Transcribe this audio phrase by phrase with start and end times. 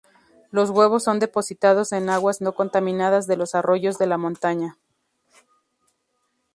[0.49, 4.79] Los huevos son depositados en aguas no contaminadas de los arroyos de la montaña.